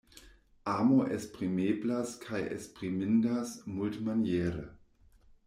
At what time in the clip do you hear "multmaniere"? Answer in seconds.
3.77-4.67